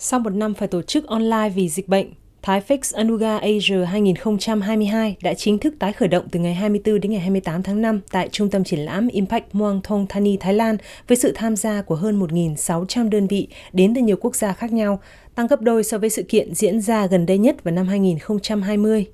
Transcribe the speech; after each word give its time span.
Sau 0.00 0.20
một 0.20 0.30
năm 0.30 0.54
phải 0.54 0.68
tổ 0.68 0.82
chức 0.82 1.06
online 1.06 1.48
vì 1.54 1.68
dịch 1.68 1.88
bệnh, 1.88 2.06
Thái 2.42 2.62
Fix 2.68 2.96
Anuga 2.96 3.38
Asia 3.38 3.84
2022 3.84 5.16
đã 5.22 5.34
chính 5.34 5.58
thức 5.58 5.74
tái 5.78 5.92
khởi 5.92 6.08
động 6.08 6.24
từ 6.32 6.40
ngày 6.40 6.54
24 6.54 7.00
đến 7.00 7.12
ngày 7.12 7.20
28 7.20 7.62
tháng 7.62 7.82
5 7.82 8.00
tại 8.10 8.28
Trung 8.32 8.50
tâm 8.50 8.64
Triển 8.64 8.80
lãm 8.80 9.08
Impact 9.08 9.44
Muang 9.52 9.80
Thong 9.84 10.06
Thani, 10.08 10.36
Thái 10.36 10.54
Lan 10.54 10.76
với 11.08 11.16
sự 11.16 11.32
tham 11.34 11.56
gia 11.56 11.82
của 11.82 11.94
hơn 11.94 12.20
1.600 12.20 13.08
đơn 13.08 13.26
vị 13.26 13.48
đến 13.72 13.94
từ 13.94 14.00
nhiều 14.00 14.16
quốc 14.20 14.36
gia 14.36 14.52
khác 14.52 14.72
nhau, 14.72 15.00
tăng 15.34 15.46
gấp 15.46 15.60
đôi 15.60 15.84
so 15.84 15.98
với 15.98 16.10
sự 16.10 16.22
kiện 16.22 16.54
diễn 16.54 16.80
ra 16.80 17.06
gần 17.06 17.26
đây 17.26 17.38
nhất 17.38 17.64
vào 17.64 17.74
năm 17.74 17.88
2020. 17.88 19.06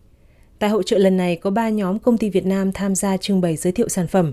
Tại 0.59 0.71
hội 0.71 0.83
trợ 0.87 0.99
lần 0.99 1.17
này 1.17 1.37
có 1.37 1.51
3 1.51 1.69
nhóm 1.69 1.99
công 1.99 2.19
ty 2.19 2.31
Việt 2.31 2.47
Nam 2.47 2.73
tham 2.73 2.95
gia 2.95 3.17
trưng 3.17 3.41
bày 3.41 3.57
giới 3.57 3.73
thiệu 3.73 3.89
sản 3.89 4.07
phẩm. 4.07 4.33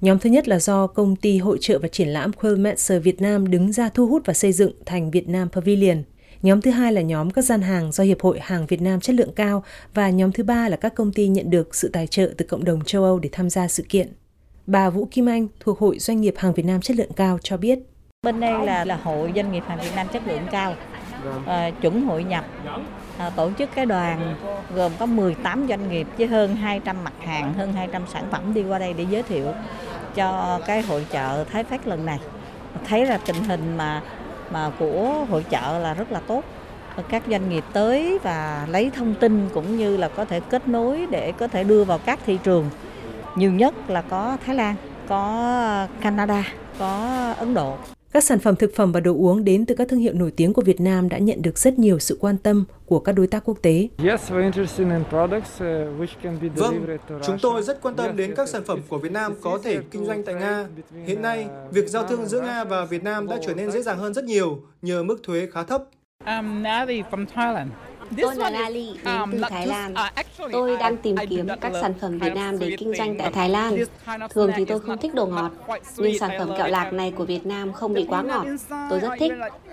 Nhóm 0.00 0.18
thứ 0.18 0.30
nhất 0.30 0.48
là 0.48 0.58
do 0.58 0.86
công 0.86 1.16
ty 1.16 1.38
hội 1.38 1.58
trợ 1.60 1.78
và 1.78 1.88
triển 1.88 2.08
lãm 2.08 2.30
Quillmetzer 2.40 3.00
Việt 3.00 3.20
Nam 3.20 3.50
đứng 3.50 3.72
ra 3.72 3.88
thu 3.88 4.06
hút 4.06 4.22
và 4.24 4.34
xây 4.34 4.52
dựng 4.52 4.72
thành 4.86 5.10
Việt 5.10 5.28
Nam 5.28 5.48
Pavilion. 5.48 6.02
Nhóm 6.42 6.60
thứ 6.60 6.70
hai 6.70 6.92
là 6.92 7.00
nhóm 7.00 7.30
các 7.30 7.42
gian 7.42 7.62
hàng 7.62 7.92
do 7.92 8.04
Hiệp 8.04 8.20
hội 8.20 8.38
Hàng 8.40 8.66
Việt 8.66 8.82
Nam 8.82 9.00
chất 9.00 9.16
lượng 9.16 9.32
cao 9.36 9.64
và 9.94 10.10
nhóm 10.10 10.32
thứ 10.32 10.44
ba 10.44 10.68
là 10.68 10.76
các 10.76 10.94
công 10.94 11.12
ty 11.12 11.28
nhận 11.28 11.50
được 11.50 11.74
sự 11.74 11.88
tài 11.88 12.06
trợ 12.06 12.30
từ 12.36 12.46
cộng 12.46 12.64
đồng 12.64 12.84
châu 12.84 13.04
Âu 13.04 13.18
để 13.18 13.28
tham 13.32 13.50
gia 13.50 13.68
sự 13.68 13.82
kiện. 13.88 14.12
Bà 14.66 14.90
Vũ 14.90 15.08
Kim 15.10 15.28
Anh 15.28 15.48
thuộc 15.60 15.78
Hội 15.78 15.98
Doanh 15.98 16.20
nghiệp 16.20 16.34
Hàng 16.36 16.52
Việt 16.52 16.66
Nam 16.66 16.80
chất 16.80 16.96
lượng 16.96 17.12
cao 17.16 17.38
cho 17.42 17.56
biết. 17.56 17.78
Bên 18.22 18.40
đây 18.40 18.66
là 18.66 18.84
là 18.84 18.96
Hội 18.96 19.32
Doanh 19.36 19.52
nghiệp 19.52 19.62
Hàng 19.66 19.80
Việt 19.80 19.92
Nam 19.96 20.06
chất 20.12 20.22
lượng 20.26 20.46
cao, 20.50 20.74
à, 21.46 21.70
chuẩn 21.70 22.02
hội 22.02 22.24
nhập, 22.24 22.44
à, 23.18 23.30
tổ 23.30 23.50
chức 23.58 23.68
cái 23.74 23.86
đoàn 23.86 24.36
gồm 24.74 24.92
có 24.98 25.06
18 25.06 25.66
doanh 25.68 25.90
nghiệp 25.90 26.06
với 26.18 26.26
hơn 26.26 26.56
200 26.56 27.04
mặt 27.04 27.12
hàng, 27.18 27.54
hơn 27.54 27.72
200 27.72 28.02
sản 28.12 28.24
phẩm 28.30 28.54
đi 28.54 28.62
qua 28.62 28.78
đây 28.78 28.92
để 28.92 29.06
giới 29.10 29.22
thiệu 29.22 29.52
cho 30.14 30.60
cái 30.66 30.82
hội 30.82 31.06
chợ 31.10 31.44
Thái 31.52 31.64
Phát 31.64 31.86
lần 31.86 32.06
này. 32.06 32.18
Thấy 32.88 33.06
là 33.06 33.18
tình 33.26 33.44
hình 33.44 33.76
mà 33.76 34.02
mà 34.50 34.70
của 34.78 35.26
hội 35.30 35.44
chợ 35.50 35.78
là 35.78 35.94
rất 35.94 36.12
là 36.12 36.20
tốt 36.26 36.44
các 37.08 37.22
doanh 37.30 37.48
nghiệp 37.48 37.64
tới 37.72 38.18
và 38.22 38.66
lấy 38.70 38.90
thông 38.96 39.14
tin 39.14 39.48
cũng 39.54 39.76
như 39.76 39.96
là 39.96 40.08
có 40.08 40.24
thể 40.24 40.40
kết 40.40 40.68
nối 40.68 41.06
để 41.10 41.32
có 41.32 41.48
thể 41.48 41.64
đưa 41.64 41.84
vào 41.84 41.98
các 41.98 42.18
thị 42.26 42.38
trường 42.42 42.70
nhiều 43.36 43.52
nhất 43.52 43.74
là 43.90 44.02
có 44.02 44.36
Thái 44.46 44.56
Lan, 44.56 44.74
có 45.08 45.86
Canada, 46.00 46.44
có 46.78 47.08
Ấn 47.38 47.54
Độ. 47.54 47.76
Các 48.12 48.24
sản 48.24 48.38
phẩm 48.38 48.56
thực 48.56 48.74
phẩm 48.74 48.92
và 48.92 49.00
đồ 49.00 49.12
uống 49.12 49.44
đến 49.44 49.66
từ 49.66 49.74
các 49.74 49.88
thương 49.88 50.00
hiệu 50.00 50.12
nổi 50.14 50.30
tiếng 50.30 50.52
của 50.52 50.62
Việt 50.62 50.80
Nam 50.80 51.08
đã 51.08 51.18
nhận 51.18 51.42
được 51.42 51.58
rất 51.58 51.78
nhiều 51.78 51.98
sự 51.98 52.18
quan 52.20 52.38
tâm 52.38 52.64
của 52.86 53.00
các 53.00 53.12
đối 53.12 53.26
tác 53.26 53.44
quốc 53.44 53.58
tế. 53.62 53.88
Vâng, 56.56 56.86
chúng 57.22 57.38
tôi 57.42 57.62
rất 57.62 57.82
quan 57.82 57.94
tâm 57.96 58.16
đến 58.16 58.34
các 58.36 58.48
sản 58.48 58.64
phẩm 58.64 58.80
của 58.88 58.98
Việt 58.98 59.12
Nam 59.12 59.34
có 59.40 59.58
thể 59.62 59.80
kinh 59.90 60.04
doanh 60.04 60.24
tại 60.24 60.34
Nga. 60.34 60.66
Hiện 61.06 61.22
nay, 61.22 61.46
việc 61.70 61.88
giao 61.88 62.06
thương 62.06 62.26
giữa 62.26 62.40
Nga 62.40 62.64
và 62.64 62.84
Việt 62.84 63.04
Nam 63.04 63.28
đã 63.28 63.38
trở 63.46 63.54
nên 63.54 63.70
dễ 63.70 63.82
dàng 63.82 63.98
hơn 63.98 64.14
rất 64.14 64.24
nhiều 64.24 64.62
nhờ 64.82 65.02
mức 65.02 65.22
thuế 65.22 65.48
khá 65.52 65.62
thấp. 65.62 65.84
Um, 66.26 66.62
Tôi 68.16 68.36
là 68.36 68.50
Lali 68.50 68.88
đến 69.04 69.14
từ 69.32 69.38
Thái 69.50 69.66
Lan. 69.66 69.94
Tôi 70.52 70.76
đang 70.76 70.96
tìm 70.96 71.16
kiếm 71.30 71.48
các 71.60 71.72
sản 71.80 71.94
phẩm 72.00 72.18
Việt 72.18 72.32
Nam 72.34 72.58
để 72.58 72.76
kinh 72.78 72.94
doanh 72.94 73.18
tại 73.18 73.32
Thái 73.32 73.48
Lan. 73.48 73.76
Thường 74.30 74.50
thì 74.56 74.64
tôi 74.64 74.80
không 74.80 74.98
thích 74.98 75.14
đồ 75.14 75.26
ngọt, 75.26 75.52
nhưng 75.96 76.18
sản 76.18 76.30
phẩm 76.38 76.50
kẹo 76.58 76.68
lạc 76.68 76.92
này 76.92 77.12
của 77.16 77.24
Việt 77.24 77.46
Nam 77.46 77.72
không 77.72 77.94
bị 77.94 78.06
quá 78.08 78.22
ngọt. 78.22 78.46
Tôi 78.90 79.00
rất 79.00 79.10
thích. 79.18 79.32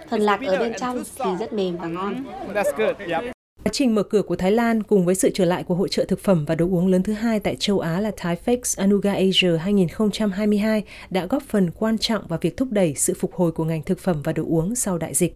Phần 0.09 0.21
lạc 0.21 0.39
ở 0.47 0.57
bên 0.59 0.73
trong 0.79 1.03
thì 1.23 1.29
rất 1.39 1.53
mềm 1.53 1.77
và 1.77 1.87
ngon. 1.87 2.23
Quá 3.63 3.71
trình 3.71 3.95
mở 3.95 4.03
cửa 4.03 4.21
của 4.21 4.35
Thái 4.35 4.51
Lan 4.51 4.83
cùng 4.83 5.05
với 5.05 5.15
sự 5.15 5.29
trở 5.33 5.45
lại 5.45 5.63
của 5.63 5.75
hội 5.75 5.89
trợ 5.89 6.05
thực 6.05 6.19
phẩm 6.19 6.45
và 6.45 6.55
đồ 6.55 6.65
uống 6.65 6.87
lớn 6.87 7.03
thứ 7.03 7.13
hai 7.13 7.39
tại 7.39 7.55
châu 7.59 7.79
Á 7.79 7.99
là 7.99 8.11
Thái 8.17 8.37
Fix 8.45 8.81
Anuga 8.81 9.13
Asia 9.13 9.57
2022 9.57 10.83
đã 11.09 11.25
góp 11.25 11.43
phần 11.43 11.71
quan 11.79 11.97
trọng 11.97 12.27
vào 12.27 12.39
việc 12.41 12.57
thúc 12.57 12.67
đẩy 12.71 12.93
sự 12.95 13.13
phục 13.19 13.33
hồi 13.33 13.51
của 13.51 13.63
ngành 13.63 13.83
thực 13.83 13.99
phẩm 13.99 14.21
và 14.23 14.33
đồ 14.33 14.43
uống 14.47 14.75
sau 14.75 14.97
đại 14.97 15.13
dịch. 15.13 15.35